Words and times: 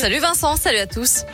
Salut 0.00 0.20
Vincent, 0.20 0.56
salut 0.56 0.78
à 0.78 0.86
tous. 0.86 1.24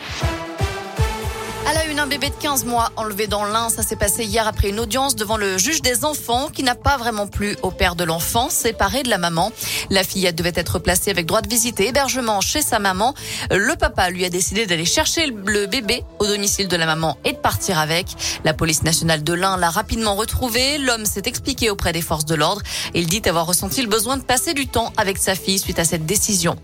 À 1.66 1.74
la 1.74 1.84
une, 1.84 1.99
un 2.00 2.07
bébé 2.07 2.30
de 2.30 2.34
15 2.34 2.64
mois 2.64 2.92
enlevé 2.96 3.26
dans 3.26 3.44
l'Ain. 3.44 3.68
Ça 3.68 3.83
s'est 3.83 3.94
passé 3.94 4.25
hier 4.25 4.48
après 4.48 4.71
une 4.71 4.80
audience 4.80 5.17
devant 5.17 5.37
le 5.37 5.58
juge 5.58 5.83
des 5.83 6.06
enfants 6.06 6.48
qui 6.48 6.62
n'a 6.62 6.74
pas 6.74 6.96
vraiment 6.96 7.27
plu 7.27 7.58
au 7.61 7.71
père 7.71 7.95
de 7.95 8.04
l'enfant, 8.04 8.48
séparé 8.48 9.03
de 9.03 9.11
la 9.11 9.19
maman. 9.19 9.53
La 9.90 10.03
fillette 10.03 10.37
devait 10.37 10.53
être 10.54 10.79
placée 10.79 11.11
avec 11.11 11.27
droit 11.27 11.42
de 11.42 11.48
visite 11.48 11.79
et 11.79 11.88
hébergement 11.88 12.40
chez 12.40 12.62
sa 12.62 12.79
maman. 12.79 13.12
Le 13.50 13.77
papa 13.77 14.08
lui 14.08 14.24
a 14.24 14.30
décidé 14.30 14.65
d'aller 14.65 14.87
chercher 14.87 15.26
le 15.26 15.67
bébé 15.67 16.03
au 16.19 16.27
domicile 16.27 16.67
de 16.67 16.77
la 16.77 16.87
maman 16.87 17.19
et 17.27 17.33
de 17.33 17.39
partir 17.39 17.79
avec. 17.79 18.07
La 18.45 18.55
police 18.55 18.83
nationale 18.83 19.23
de 19.23 19.35
l'Ain 19.35 19.59
l'a 19.59 19.69
rapidement 19.69 20.15
retrouvé. 20.15 20.79
L'homme 20.79 21.05
s'est 21.05 21.25
expliqué 21.27 21.69
auprès 21.69 21.93
des 21.93 22.01
forces 22.01 22.25
de 22.25 22.35
l'ordre. 22.35 22.62
Il 22.95 23.09
dit 23.09 23.21
avoir 23.27 23.45
ressenti 23.45 23.83
le 23.83 23.89
besoin 23.89 24.17
de 24.17 24.23
passer 24.23 24.55
du 24.55 24.69
temps 24.69 24.91
avec 24.96 25.19
sa 25.19 25.35
fille 25.35 25.59
suite 25.59 25.79
à 25.79 25.85
cette 25.85 26.07
décision. 26.07 26.57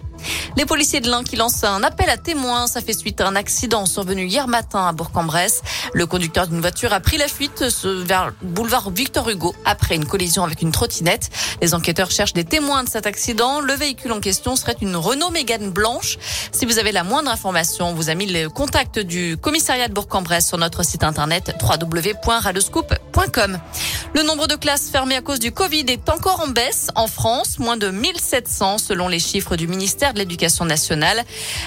Les 0.57 0.67
policiers 0.67 1.01
de 1.01 1.09
l'Ain 1.11 1.23
qui 1.23 1.37
lancent 1.37 1.65
un 1.65 1.83
appel 1.83 2.09
à 2.09 2.17
témoins, 2.17 2.67
ça 2.67 2.81
fait 2.81 2.93
suite 2.93 3.21
à 3.21 3.27
un 3.27 3.37
accident 3.37 3.87
survenu 3.87 4.27
hier 4.27 4.49
matin 4.49 4.87
à 4.87 4.93
Bourg-en-Bresse. 4.93 5.63
Le 5.93 6.07
conducteur 6.07 6.47
d'une 6.47 6.61
voiture 6.61 6.93
a 6.93 7.01
pris 7.01 7.19
la 7.19 7.29
fuite 7.29 7.63
vers 7.85 8.27
le 8.27 8.33
boulevard 8.43 8.91
Victor 8.91 9.29
Hugo 9.29 9.55
après 9.65 9.95
une 9.95 10.05
collision 10.05 10.45
avec 10.45 10.63
une 10.63 10.73
trottinette. 10.73 11.31
Les 11.63 11.75
enquêteurs 11.75 12.11
cherchent 12.11 12.33
des 12.33 12.45
témoins 12.45 12.85
de 12.85 12.89
cet 12.89 13.07
accident. 13.07 13.61
Le 13.61 13.73
véhicule 13.75 14.13
en 14.13 14.21
question 14.21 14.57
serait 14.57 14.77
une 14.81 14.97
Renault 14.97 15.31
Mégane 15.31 15.71
blanche. 15.71 16.19
Si 16.53 16.67
vous 16.67 16.79
avez 16.79 16.93
la 16.93 17.05
moindre 17.05 17.31
information, 17.31 17.89
on 17.89 17.95
vous 17.95 18.11
a 18.11 18.15
mis 18.15 18.27
le 18.27 18.49
contact 18.49 18.99
du 18.99 19.37
commissariat 19.37 19.89
de 19.89 19.95
Bourg-en-Bresse 19.95 20.49
sur 20.49 20.59
notre 20.59 20.85
site 20.85 21.05
internet 21.05 21.55
www.radoscoop.com. 21.63 23.59
Le 24.13 24.25
nombre 24.25 24.49
de 24.49 24.57
classes 24.57 24.91
fermées 24.91 25.15
à 25.15 25.21
cause 25.23 25.39
du 25.39 25.53
Covid 25.53 25.85
est 25.87 26.09
encore 26.09 26.41
en 26.41 26.49
baisse 26.49 26.89
en 26.97 27.07
France, 27.07 27.61
moins 27.61 27.77
de 27.77 27.91
1700 27.91 28.79
selon 28.79 29.07
les 29.07 29.21
chiffres 29.21 29.55
du 29.55 29.69
ministère 29.69 30.15
de 30.15 30.19
l'Éducation 30.19 30.65
nationale. 30.65 31.25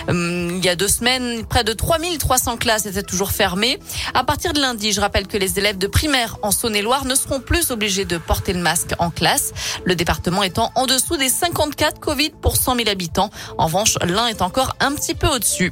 Hum, 0.09 0.57
il 0.57 0.65
y 0.65 0.67
a 0.67 0.75
deux 0.75 0.89
semaines, 0.89 1.45
près 1.45 1.63
de 1.63 1.71
3300 1.71 2.57
classes 2.57 2.85
étaient 2.85 3.01
toujours 3.01 3.31
fermées. 3.31 3.79
À 4.13 4.25
partir 4.25 4.51
de 4.51 4.59
lundi, 4.59 4.91
je 4.91 4.99
rappelle 4.99 5.27
que 5.27 5.37
les 5.37 5.57
élèves 5.57 5.77
de 5.77 5.87
primaire 5.87 6.37
en 6.41 6.51
Saône-et-Loire 6.51 7.05
ne 7.05 7.15
seront 7.15 7.39
plus 7.39 7.71
obligés 7.71 8.05
de 8.05 8.17
porter 8.17 8.51
le 8.51 8.59
masque 8.59 8.93
en 8.99 9.09
classe, 9.09 9.53
le 9.85 9.95
département 9.95 10.43
étant 10.43 10.71
en 10.75 10.85
dessous 10.85 11.15
des 11.15 11.29
54 11.29 12.01
Covid 12.01 12.31
pour 12.41 12.57
100 12.57 12.75
000 12.75 12.89
habitants. 12.89 13.29
En 13.57 13.67
revanche, 13.67 13.97
l'un 14.05 14.27
est 14.27 14.41
encore 14.41 14.75
un 14.81 14.93
petit 14.93 15.15
peu 15.15 15.27
au-dessus. 15.27 15.71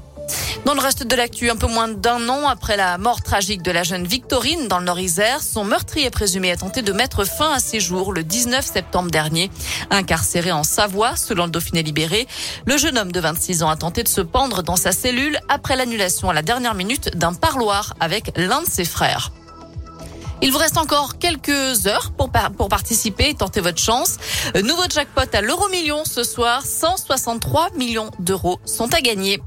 Dans 0.66 0.74
le 0.74 0.80
reste 0.80 1.04
de 1.04 1.16
l'actu, 1.16 1.50
un 1.50 1.56
peu 1.56 1.68
moins 1.68 1.88
d'un 1.88 2.30
an 2.30 2.48
après 2.48 2.78
la 2.78 2.98
mort 2.98 3.22
tragique 3.22 3.62
de 3.62 3.72
la 3.72 3.84
jeune 3.84 4.06
Victorine 4.06 4.68
dans 4.68 4.80
le 4.80 4.86
Nord-Isère, 4.86 5.42
son 5.42 5.64
meurtrier 5.64 6.10
présumé 6.10 6.52
a 6.52 6.58
tenté 6.58 6.82
de 6.82 6.94
mettre 6.94 7.26
fin 7.26 7.52
à 7.54 7.60
ses 7.60 7.80
jours 7.80 8.14
le 8.14 8.24
19 8.24 8.66
septembre 8.66 9.12
dernier. 9.12 9.50
Incarcéré 9.90 10.52
en 10.52 10.64
Savoie, 10.64 11.16
selon 11.16 11.46
le 11.46 11.52
Dauphiné 11.52 11.84
libéré, 11.84 12.28
le 12.66 12.78
jeune 12.78 12.98
homme 12.98 13.12
de 13.12 13.20
26 13.20 13.64
ans 13.64 13.70
a 13.70 13.76
tenté 13.76 14.04
de 14.04 14.08
se 14.08 14.22
pendre 14.22 14.64
dans 14.64 14.76
sa 14.76 14.92
cellule 14.92 15.40
après 15.50 15.76
l'annulation 15.76 16.30
à 16.30 16.34
la 16.34 16.42
dernière 16.42 16.76
minute 16.76 17.18
d'un 17.18 17.34
parloir 17.34 17.96
avec 18.00 18.32
l'un 18.38 18.62
de 18.62 18.70
ses 18.70 18.86
frères. 18.86 19.32
Il 20.44 20.52
vous 20.52 20.58
reste 20.58 20.78
encore 20.78 21.20
quelques 21.20 21.86
heures 21.86 22.12
pour, 22.18 22.32
pour 22.58 22.68
participer 22.68 23.30
et 23.30 23.34
tenter 23.36 23.62
votre 23.62 23.78
chance. 23.78 24.18
Nouveau 24.56 24.84
jackpot 24.90 25.22
à 25.34 25.42
l'euro 25.42 25.70
million 25.70 26.04
ce 26.04 26.24
soir. 26.24 26.66
163 26.66 27.70
millions 27.78 28.10
d'euros 28.18 28.60
sont 28.66 28.92
à 28.94 29.02
gagner. 29.02 29.40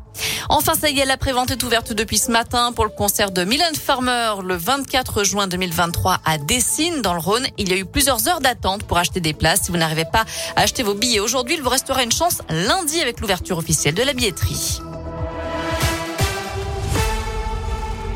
Enfin, 0.49 0.75
ça 0.75 0.91
y 0.91 1.01
est, 1.01 1.05
la 1.05 1.17
prévente 1.17 1.51
est 1.51 1.63
ouverte 1.63 1.93
depuis 1.93 2.19
ce 2.19 2.31
matin 2.31 2.73
pour 2.73 2.85
le 2.85 2.91
concert 2.91 3.31
de 3.31 3.45
Mylène 3.45 3.75
Farmer 3.75 4.35
le 4.43 4.57
24 4.57 5.25
juin 5.25 5.47
2023 5.47 6.19
à 6.25 6.39
Dessines, 6.39 7.03
dans 7.03 7.15
le 7.15 7.21
Rhône. 7.21 7.47
Il 7.59 7.69
y 7.69 7.73
a 7.73 7.77
eu 7.77 7.85
plusieurs 7.85 8.29
heures 8.29 8.41
d'attente 8.41 8.85
pour 8.85 8.99
acheter 8.99 9.21
des 9.21 9.33
places. 9.33 9.63
Si 9.63 9.71
vous 9.71 9.79
n'arrivez 9.79 10.05
pas 10.05 10.25
à 10.57 10.63
acheter 10.63 10.83
vos 10.83 10.95
billets 10.95 11.21
aujourd'hui, 11.21 11.55
il 11.57 11.63
vous 11.63 11.71
restera 11.71 12.03
une 12.03 12.13
chance 12.13 12.39
lundi 12.51 13.01
avec 13.01 13.21
l'ouverture 13.21 13.59
officielle 13.59 13.95
de 13.95 14.03
la 14.03 14.13
billetterie. 14.13 14.81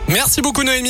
Merci 0.09 0.41
beaucoup 0.41 0.63
Noémie. 0.63 0.87